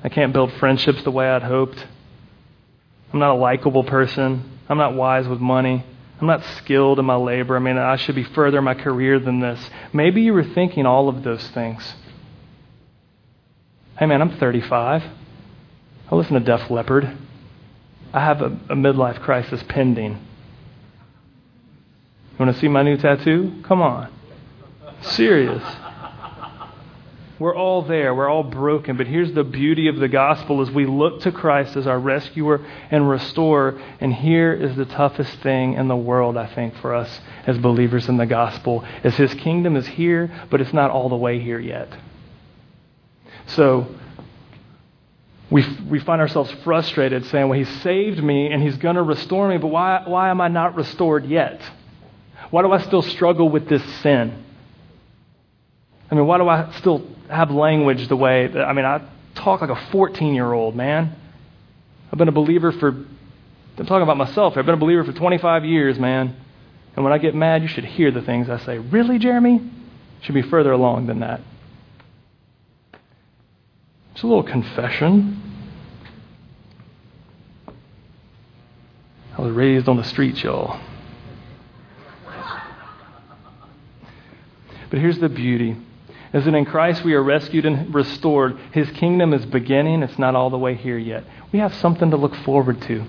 [0.03, 1.85] I can't build friendships the way I'd hoped.
[3.11, 4.59] I'm not a likable person.
[4.67, 5.83] I'm not wise with money.
[6.21, 7.55] I'm not skilled in my labor.
[7.55, 9.59] I mean, I should be further in my career than this.
[9.93, 11.95] Maybe you were thinking all of those things.
[13.97, 15.03] Hey, man, I'm 35.
[16.11, 17.17] I listen to Def Leppard.
[18.13, 20.13] I have a, a midlife crisis pending.
[20.13, 23.61] You want to see my new tattoo?
[23.63, 24.11] Come on.
[25.01, 25.63] Serious.
[27.39, 28.13] We're all there.
[28.13, 28.97] We're all broken.
[28.97, 32.65] But here's the beauty of the gospel as we look to Christ as our rescuer
[32.91, 33.81] and restorer.
[34.01, 38.09] And here is the toughest thing in the world, I think, for us as believers
[38.09, 41.59] in the gospel is his kingdom is here, but it's not all the way here
[41.59, 41.87] yet.
[43.47, 43.87] So
[45.51, 49.47] we, we find ourselves frustrated saying, well, he saved me and he's going to restore
[49.47, 51.61] me, but why, why am I not restored yet?
[52.51, 54.43] Why do I still struggle with this sin?
[56.11, 59.61] I mean, why do I still have language the way that, I mean, I talk
[59.61, 61.15] like a 14 year old, man.
[62.11, 64.57] I've been a believer for, I'm talking about myself.
[64.57, 66.35] I've been a believer for 25 years, man.
[66.95, 68.77] And when I get mad, you should hear the things I say.
[68.77, 69.61] Really, Jeremy?
[70.21, 71.41] Should be further along than that.
[74.19, 75.41] It's a little confession.
[79.37, 80.77] I was raised on the streets, y'all.
[84.89, 85.77] But here's the beauty
[86.33, 88.59] is that in Christ we are rescued and restored.
[88.73, 91.23] His kingdom is beginning, it's not all the way here yet.
[91.53, 93.05] We have something to look forward to.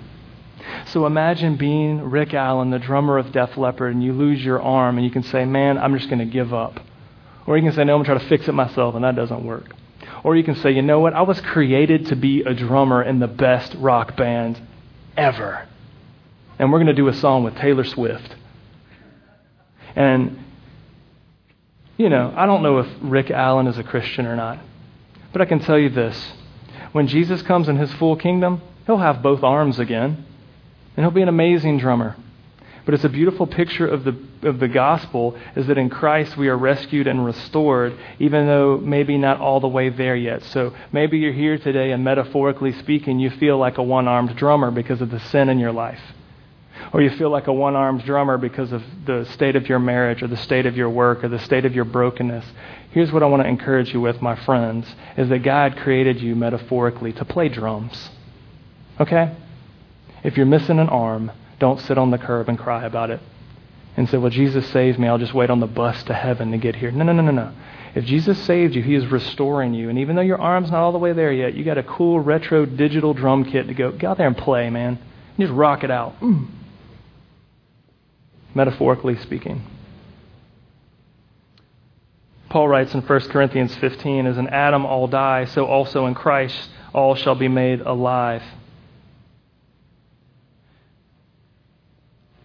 [0.93, 4.97] So imagine being Rick Allen, the drummer of Def Leppard, and you lose your arm,
[4.97, 6.79] and you can say, Man, I'm just going to give up.
[7.49, 9.17] Or you can say, No, I'm going to try to fix it myself, and that
[9.17, 9.75] doesn't work.
[10.23, 11.15] Or you can say, You know what?
[11.15, 14.61] I was created to be a drummer in the best rock band
[15.17, 15.67] ever.
[16.59, 18.37] And we're going to do a song with Taylor Swift.
[19.97, 20.45] And
[22.01, 24.59] you know, I don't know if Rick Allen is a Christian or not,
[25.35, 26.33] but I can tell you this.
[26.93, 30.25] When Jesus comes in his full kingdom, he'll have both arms again,
[30.97, 32.17] and he'll be an amazing drummer.
[32.87, 36.49] But it's a beautiful picture of the, of the gospel is that in Christ we
[36.49, 40.43] are rescued and restored, even though maybe not all the way there yet.
[40.45, 44.71] So maybe you're here today and metaphorically speaking, you feel like a one armed drummer
[44.71, 46.01] because of the sin in your life
[46.93, 50.23] or you feel like a one armed drummer because of the state of your marriage
[50.23, 52.45] or the state of your work or the state of your brokenness,
[52.91, 56.35] here's what I want to encourage you with, my friends, is that God created you
[56.35, 58.11] metaphorically to play drums.
[58.99, 59.37] Okay?
[60.25, 63.21] If you're missing an arm, don't sit on the curb and cry about it
[63.97, 65.09] and said, Well, Jesus saved me.
[65.09, 66.91] I'll just wait on the bus to heaven to get here.
[66.91, 67.53] No, no, no, no, no.
[67.95, 69.89] If Jesus saved you, He is restoring you.
[69.89, 72.21] And even though your arm's not all the way there yet, you got a cool
[72.21, 74.99] retro digital drum kit to go, go out there and play, man.
[75.39, 76.19] just rock it out.
[76.21, 76.49] Mm
[78.55, 79.63] metaphorically speaking.
[82.49, 86.69] Paul writes in 1 Corinthians 15, As in Adam all die, so also in Christ
[86.93, 88.43] all shall be made alive.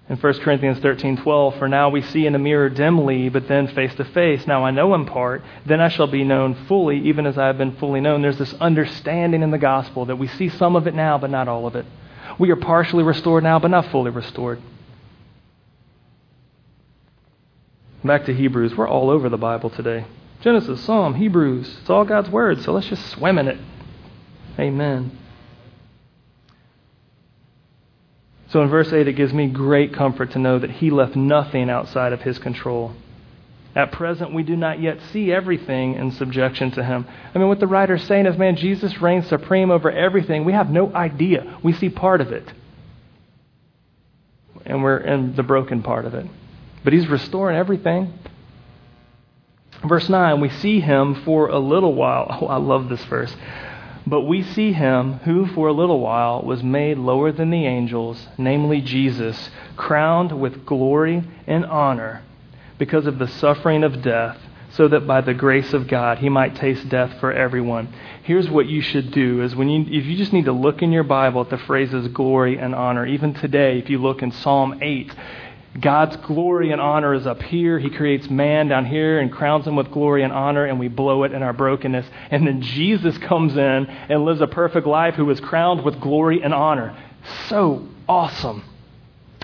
[0.07, 3.93] In 1 Corinthians 13:12, for now we see in a mirror dimly, but then face
[3.95, 4.45] to face.
[4.45, 7.57] Now I know in part, then I shall be known fully, even as I have
[7.57, 8.21] been fully known.
[8.21, 11.47] There's this understanding in the gospel that we see some of it now, but not
[11.47, 11.85] all of it.
[12.37, 14.61] We are partially restored now, but not fully restored.
[18.03, 18.75] Back to Hebrews.
[18.75, 20.05] We're all over the Bible today.
[20.41, 21.77] Genesis, Psalm, Hebrews.
[21.81, 23.57] It's all God's Word, so let's just swim in it.
[24.59, 25.17] Amen.
[28.49, 31.69] So in verse 8, it gives me great comfort to know that He left nothing
[31.69, 32.93] outside of His control.
[33.75, 37.05] At present, we do not yet see everything in subjection to Him.
[37.33, 40.45] I mean, what the writer's saying is, man, Jesus reigns supreme over everything.
[40.45, 41.59] We have no idea.
[41.63, 42.51] We see part of it.
[44.65, 46.27] And we're in the broken part of it
[46.85, 48.13] but he's restoring everything.
[49.83, 52.27] Verse 9, we see him for a little while.
[52.41, 53.35] Oh, I love this verse.
[54.07, 58.27] But we see him who for a little while was made lower than the angels,
[58.37, 62.21] namely Jesus, crowned with glory and honor
[62.77, 64.37] because of the suffering of death,
[64.69, 67.87] so that by the grace of God he might taste death for everyone.
[68.23, 70.91] Here's what you should do is when you if you just need to look in
[70.91, 74.79] your Bible at the phrases glory and honor, even today if you look in Psalm
[74.81, 75.15] 8,
[75.79, 77.77] God's glory and honor is up here.
[77.77, 81.23] He creates man down here and crowns him with glory and honor, and we blow
[81.23, 82.05] it in our brokenness.
[82.31, 86.41] And then Jesus comes in and lives a perfect life who is crowned with glory
[86.41, 86.97] and honor.
[87.49, 88.63] So awesome.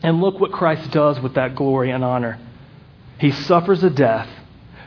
[0.01, 2.39] And look what Christ does with that glory and honor.
[3.19, 4.29] He suffers a death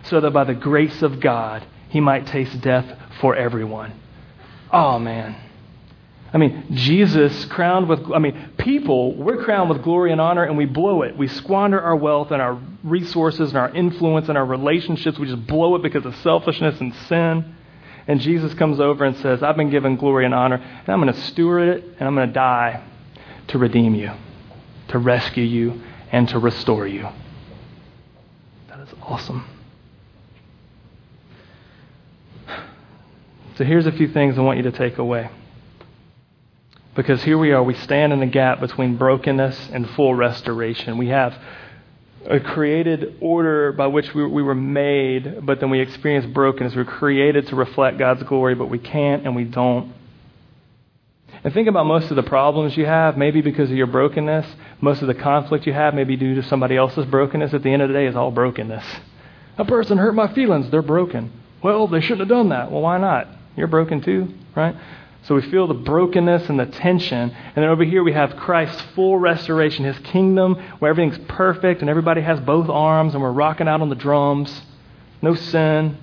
[0.05, 2.87] so that by the grace of God, he might taste death
[3.21, 3.93] for everyone.
[4.73, 5.37] Oh, man.
[6.35, 10.59] I mean, Jesus crowned with, I mean, people, we're crowned with glory and honor and
[10.59, 11.17] we blow it.
[11.17, 15.17] We squander our wealth and our resources and our influence and our relationships.
[15.17, 17.55] We just blow it because of selfishness and sin.
[18.09, 21.15] And Jesus comes over and says, I've been given glory and honor, and I'm going
[21.15, 22.83] to steward it and I'm going to die
[23.49, 24.11] to redeem you,
[24.89, 27.09] to rescue you, and to restore you.
[28.71, 29.47] That is awesome.
[33.57, 35.31] So here's a few things I want you to take away.
[36.95, 40.97] Because here we are, we stand in the gap between brokenness and full restoration.
[40.97, 41.37] We have
[42.27, 46.75] a created order by which we, we were made, but then we experience brokenness.
[46.75, 49.93] We're created to reflect God's glory, but we can't and we don't.
[51.43, 54.47] And think about most of the problems you have, maybe because of your brokenness.
[54.81, 57.53] Most of the conflict you have, maybe due to somebody else's brokenness.
[57.53, 58.85] At the end of the day, it's all brokenness.
[59.59, 60.71] A person hurt my feelings.
[60.71, 61.33] They're broken.
[61.63, 62.71] Well, they shouldn't have done that.
[62.71, 63.29] Well, why not?
[63.57, 64.75] You're broken too, right?
[65.25, 67.31] So we feel the brokenness and the tension.
[67.31, 71.89] And then over here we have Christ's full restoration, his kingdom where everything's perfect and
[71.89, 74.63] everybody has both arms and we're rocking out on the drums.
[75.23, 75.97] No sin,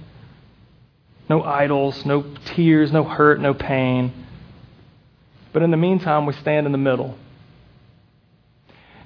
[1.30, 4.12] no idols, no tears, no hurt, no pain.
[5.54, 7.16] But in the meantime, we stand in the middle.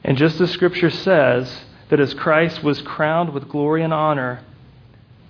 [0.03, 4.43] And just as Scripture says, that as Christ was crowned with glory and honor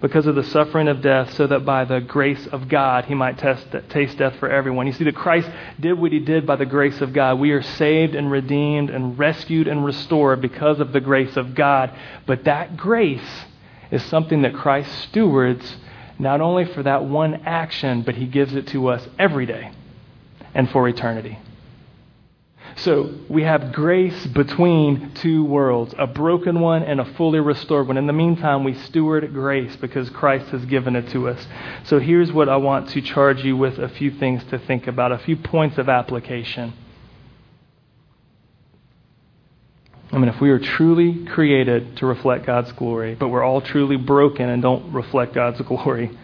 [0.05, 3.39] because of the suffering of death, so that by the grace of God he might
[3.39, 4.85] test, taste death for everyone.
[4.85, 5.49] You see, that Christ
[5.79, 7.39] did what he did by the grace of God.
[7.39, 11.91] We are saved and redeemed and rescued and restored because of the grace of God.
[12.27, 13.45] But that grace
[13.89, 15.75] is something that Christ stewards
[16.19, 19.71] not only for that one action, but he gives it to us every day
[20.53, 21.39] and for eternity.
[22.77, 27.97] So we have grace between two worlds, a broken one and a fully restored one.
[27.97, 31.47] In the meantime, we steward grace because Christ has given it to us.
[31.85, 35.13] So here's what I want to charge you with a few things to think about,
[35.13, 36.73] a few points of application.
[40.11, 43.97] I mean, if we are truly created to reflect God's glory, but we're all truly
[43.97, 46.17] broken and don't reflect God's glory,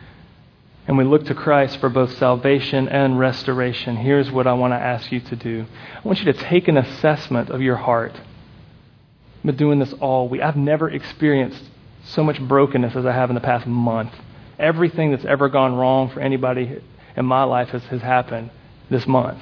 [0.91, 4.77] and we look to Christ for both salvation and restoration, here's what I want to
[4.77, 5.65] ask you to do.
[5.95, 8.11] I want you to take an assessment of your heart.
[8.13, 10.41] I've been doing this all week.
[10.41, 11.63] I've never experienced
[12.07, 14.11] so much brokenness as I have in the past month.
[14.59, 16.81] Everything that's ever gone wrong for anybody
[17.15, 18.51] in my life has, has happened
[18.89, 19.41] this month.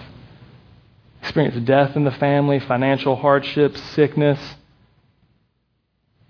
[1.24, 4.40] Experienced death in the family, financial hardships, sickness,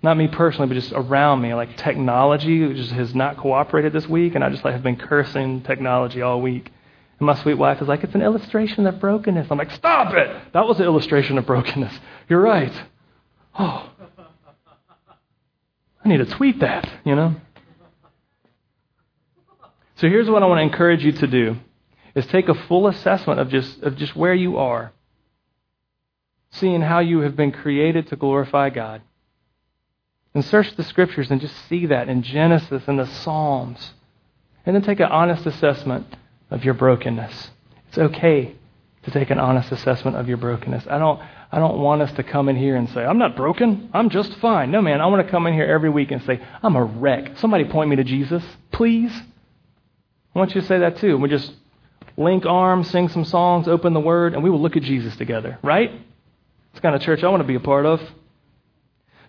[0.02, 4.34] not me personally, but just around me, like technology just has not cooperated this week,
[4.34, 6.70] and I just like have been cursing technology all week.
[7.18, 9.48] And my sweet wife is like, it's an illustration of brokenness.
[9.50, 10.52] I'm like, stop it!
[10.54, 11.92] That was an illustration of brokenness.
[12.28, 12.72] You're right.
[13.58, 13.90] Oh.
[16.02, 17.36] I need to tweet that, you know?
[19.96, 21.56] So here's what I want to encourage you to do
[22.14, 24.92] is take a full assessment of just of just where you are.
[26.52, 29.02] Seeing how you have been created to glorify God.
[30.34, 33.94] And search the scriptures and just see that in Genesis and the Psalms.
[34.64, 36.06] And then take an honest assessment
[36.50, 37.50] of your brokenness.
[37.88, 38.54] It's okay
[39.02, 40.86] to take an honest assessment of your brokenness.
[40.88, 41.20] I don't,
[41.50, 43.90] I don't want us to come in here and say, I'm not broken.
[43.92, 44.70] I'm just fine.
[44.70, 47.38] No, man, I want to come in here every week and say, I'm a wreck.
[47.38, 49.12] Somebody point me to Jesus, please.
[50.34, 51.16] I want you to say that too.
[51.16, 51.52] We just
[52.16, 55.58] link arms, sing some songs, open the Word, and we will look at Jesus together,
[55.62, 55.90] right?
[55.90, 58.00] It's the kind of church I want to be a part of.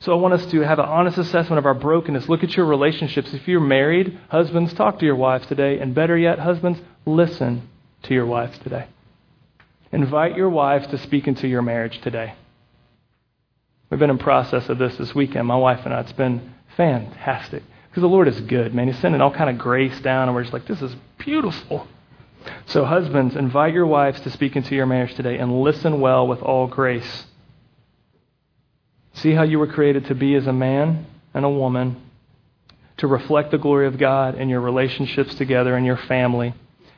[0.01, 2.27] So I want us to have an honest assessment of our brokenness.
[2.27, 3.35] Look at your relationships.
[3.35, 5.77] If you're married, husbands, talk to your wives today.
[5.77, 7.69] And better yet, husbands, listen
[8.03, 8.87] to your wives today.
[9.91, 12.33] Invite your wives to speak into your marriage today.
[13.91, 15.99] We've been in process of this this weekend, my wife and I.
[15.99, 17.61] It's been fantastic.
[17.89, 18.87] Because the Lord is good, man.
[18.87, 21.87] He's sending all kind of grace down, and we're just like, this is beautiful.
[22.65, 26.41] So, husbands, invite your wives to speak into your marriage today and listen well with
[26.41, 27.25] all grace.
[29.13, 32.01] See how you were created to be as a man and a woman,
[32.97, 36.53] to reflect the glory of God in your relationships together in your family.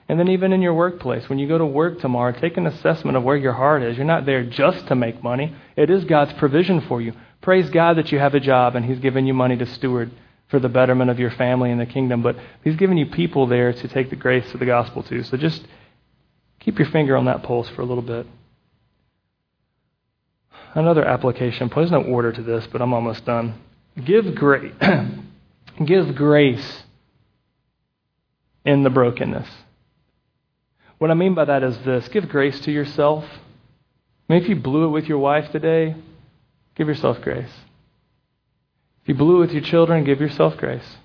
[0.09, 3.15] And then even in your workplace, when you go to work tomorrow, take an assessment
[3.15, 3.95] of where your heart is.
[3.95, 5.55] You're not there just to make money.
[5.75, 7.13] It is God's provision for you.
[7.41, 10.11] Praise God that you have a job and He's given you money to steward
[10.49, 12.21] for the betterment of your family and the kingdom.
[12.21, 15.23] But He's given you people there to take the grace of the gospel to.
[15.23, 15.65] So just
[16.59, 18.27] keep your finger on that pulse for a little bit
[20.75, 23.59] another application There's no order to this, but I'm almost done.
[24.03, 24.73] Give grace.
[25.85, 26.83] Give grace
[28.65, 29.47] in the brokenness.
[30.97, 33.25] What I mean by that is this give grace to yourself.
[33.25, 35.95] I mean, if you blew it with your wife today,
[36.75, 37.51] give yourself grace.
[39.01, 40.97] If you blew it with your children, give yourself grace.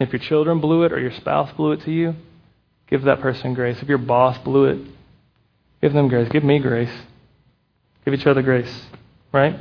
[0.00, 2.14] If your children blew it or your spouse blew it to you,
[2.88, 3.82] give that person grace.
[3.82, 4.78] If your boss blew it,
[5.82, 6.28] give them grace.
[6.30, 6.92] Give me grace.
[8.04, 8.86] Give each other grace
[9.32, 9.58] right?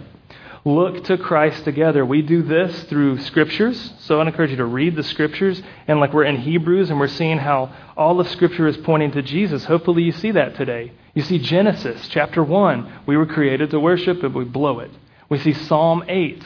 [0.63, 2.05] Look to Christ together.
[2.05, 3.93] We do this through scriptures.
[4.01, 5.61] So I encourage you to read the scriptures.
[5.87, 9.23] And like we're in Hebrews and we're seeing how all the scripture is pointing to
[9.23, 9.65] Jesus.
[9.65, 10.91] Hopefully you see that today.
[11.15, 13.01] You see Genesis chapter 1.
[13.07, 14.91] We were created to worship, but we blow it.
[15.29, 16.45] We see Psalm 8,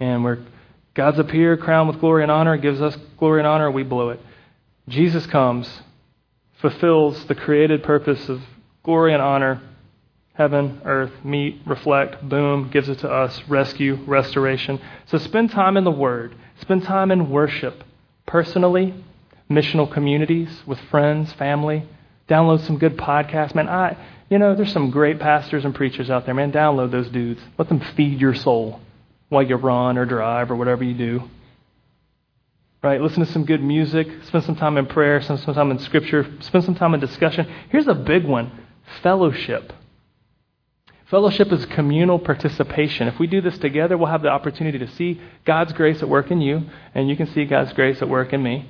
[0.00, 0.38] and where
[0.94, 4.10] God's up here, crowned with glory and honor, gives us glory and honor, we blow
[4.10, 4.20] it.
[4.88, 5.82] Jesus comes,
[6.60, 8.42] fulfills the created purpose of
[8.82, 9.60] glory and honor,
[10.38, 14.80] heaven, earth, meet, reflect, boom, gives it to us, rescue, restoration.
[15.06, 17.82] So spend time in the Word, spend time in worship,
[18.24, 18.94] personally,
[19.50, 21.84] missional communities, with friends, family.
[22.28, 23.52] Download some good podcasts.
[23.52, 23.96] Man, I,
[24.30, 26.34] you know, there's some great pastors and preachers out there.
[26.34, 27.40] Man, download those dudes.
[27.58, 28.80] Let them feed your soul
[29.30, 31.22] while you run or drive or whatever you do.
[32.80, 33.00] Right?
[33.00, 34.06] Listen to some good music.
[34.26, 35.20] Spend some time in prayer.
[35.20, 36.30] Spend some time in scripture.
[36.42, 37.52] Spend some time in discussion.
[37.70, 38.52] Here's a big one
[39.02, 39.72] fellowship.
[41.10, 43.08] Fellowship is communal participation.
[43.08, 46.30] If we do this together, we'll have the opportunity to see God's grace at work
[46.30, 46.62] in you,
[46.94, 48.68] and you can see God's grace at work in me.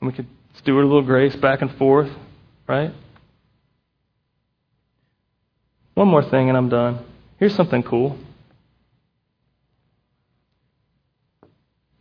[0.00, 2.10] And we could steward a little grace back and forth,
[2.68, 2.92] right?
[5.94, 7.04] One more thing, and I'm done.
[7.38, 8.16] Here's something cool.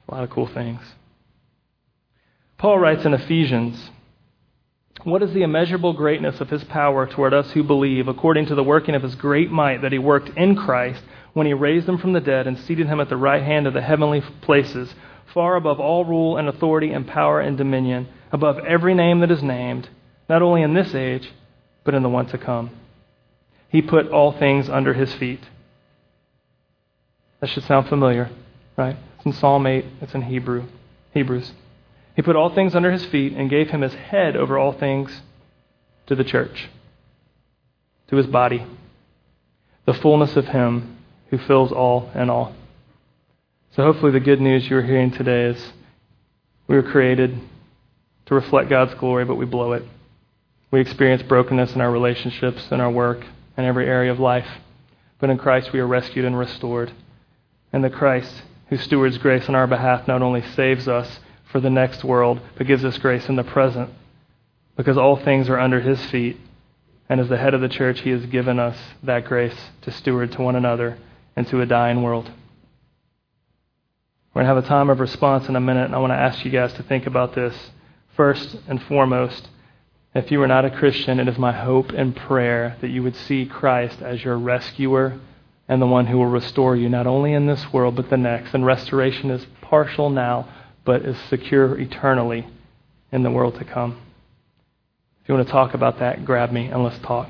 [0.07, 0.79] A lot of cool things.
[2.59, 3.89] Paul writes in Ephesians
[5.03, 8.63] What is the immeasurable greatness of his power toward us who believe, according to the
[8.63, 12.13] working of his great might that he worked in Christ when he raised him from
[12.13, 14.93] the dead and seated him at the right hand of the heavenly places,
[15.33, 19.43] far above all rule and authority and power and dominion, above every name that is
[19.43, 19.87] named,
[20.27, 21.31] not only in this age,
[21.83, 22.71] but in the one to come?
[23.69, 25.41] He put all things under his feet.
[27.39, 28.31] That should sound familiar,
[28.75, 28.97] right?
[29.17, 30.63] It's in Psalm 8, it's in Hebrew,
[31.13, 31.51] Hebrews.
[32.17, 35.21] He put all things under his feet and gave him his head over all things
[36.07, 36.67] to the church,
[38.07, 38.65] to his body,
[39.85, 40.97] the fullness of him
[41.29, 42.55] who fills all in all.
[43.75, 45.71] So hopefully the good news you're hearing today is
[46.65, 47.39] we were created
[48.25, 49.83] to reflect God's glory, but we blow it.
[50.71, 53.23] We experience brokenness in our relationships, in our work,
[53.55, 54.47] in every area of life.
[55.19, 56.91] But in Christ we are rescued and restored.
[57.71, 61.19] And the Christ who stewards grace on our behalf not only saves us
[61.51, 63.89] for the next world, but gives us grace in the present.
[64.75, 66.37] Because all things are under his feet.
[67.09, 70.31] And as the head of the church, he has given us that grace to steward
[70.33, 70.97] to one another
[71.35, 72.29] and to a dying world.
[74.33, 76.17] We're going to have a time of response in a minute, and I want to
[76.17, 77.55] ask you guys to think about this.
[78.15, 79.47] First and foremost,
[80.13, 83.15] if you are not a Christian, it is my hope and prayer that you would
[83.15, 85.19] see Christ as your rescuer
[85.67, 88.53] and the one who will restore you not only in this world but the next.
[88.53, 90.47] And restoration is partial now,
[90.87, 92.47] but is secure eternally
[93.11, 94.01] in the world to come.
[95.21, 97.29] If you want to talk about that, grab me and let's talk.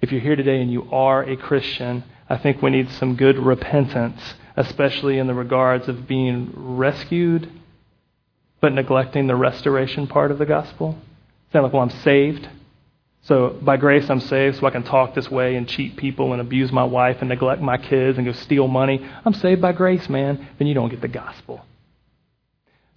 [0.00, 3.38] If you're here today and you are a Christian, I think we need some good
[3.38, 7.50] repentance, especially in the regards of being rescued
[8.60, 10.96] but neglecting the restoration part of the gospel.
[11.52, 12.48] Saying like, well, I'm saved,
[13.22, 16.40] so by grace, I'm saved so I can talk this way and cheat people and
[16.40, 19.04] abuse my wife and neglect my kids and go steal money.
[19.24, 20.48] I'm saved by grace, man.
[20.58, 21.64] Then you don't get the gospel.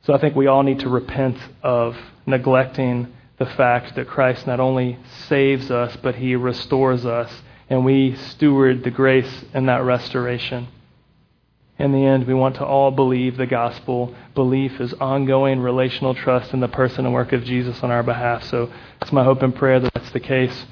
[0.10, 1.96] So I think we all need to repent of
[2.26, 4.98] neglecting the fact that Christ not only
[5.28, 7.32] saves us, but he restores us.
[7.70, 10.68] And we steward the grace in that restoration.
[11.78, 14.16] In the end, we want to all believe the gospel.
[14.34, 18.44] Belief is ongoing relational trust in the person and work of Jesus on our behalf.
[18.46, 20.66] So it's my hope and prayer that that's the case.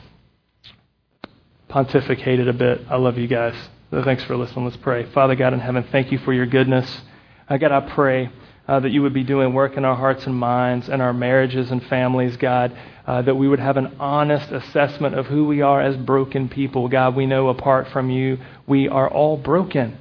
[1.70, 2.88] Pontificated a bit.
[2.90, 3.54] I love you guys.
[3.92, 4.66] So thanks for listening.
[4.66, 5.06] Let's pray.
[5.12, 7.02] Father God in heaven, thank you for your goodness.
[7.48, 8.32] Uh, God, I pray
[8.68, 11.72] uh, that you would be doing work in our hearts and minds and our marriages
[11.72, 12.78] and families, God.
[13.06, 16.90] Uh, that we would have an honest assessment of who we are as broken people.
[16.90, 18.38] God, we know apart from you,
[18.68, 19.98] we are all broken.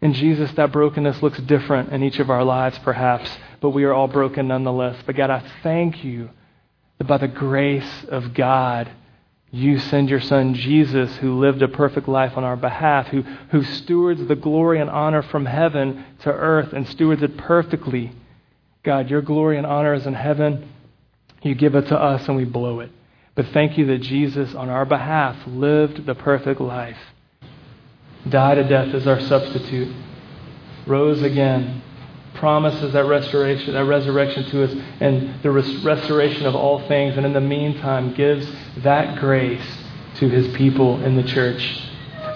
[0.00, 3.92] In Jesus, that brokenness looks different in each of our lives, perhaps, but we are
[3.92, 5.00] all broken nonetheless.
[5.06, 6.30] But God, I thank you
[6.98, 8.90] that by the grace of God,
[9.52, 13.64] you send your son Jesus, who lived a perfect life on our behalf, who, who
[13.64, 18.12] stewards the glory and honor from heaven to earth and stewards it perfectly.
[18.84, 20.68] God, your glory and honor is in heaven.
[21.42, 22.90] You give it to us and we blow it.
[23.34, 26.98] But thank you that Jesus, on our behalf, lived the perfect life
[28.28, 29.94] died a death as our substitute,
[30.86, 31.82] rose again,
[32.34, 37.26] promises that restoration, that resurrection to us, and the res- restoration of all things, and
[37.26, 39.78] in the meantime gives that grace
[40.16, 41.86] to his people in the church.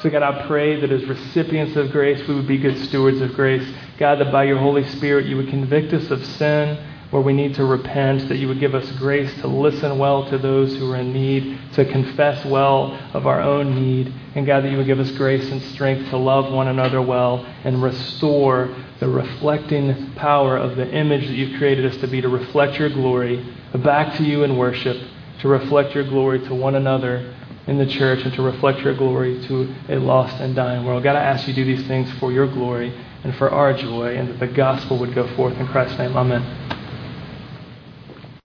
[0.02, 3.32] So, God, I pray that as recipients of grace, we would be good stewards of
[3.34, 3.66] grace.
[3.98, 6.78] God, that by your Holy Spirit, you would convict us of sin
[7.10, 10.36] where we need to repent, that you would give us grace to listen well to
[10.36, 14.12] those who are in need, to confess well of our own need.
[14.34, 17.46] And God, that you would give us grace and strength to love one another well
[17.62, 18.74] and restore
[19.04, 22.88] the reflecting power of the image that you've created us to be, to reflect your
[22.88, 23.36] glory
[23.74, 24.96] back to you in worship,
[25.40, 27.36] to reflect your glory to one another
[27.66, 31.02] in the church and to reflect your glory to a lost and dying world.
[31.02, 34.16] God, I ask you to do these things for your glory and for our joy,
[34.16, 36.16] and that the gospel would go forth in Christ's name.
[36.16, 36.83] Amen.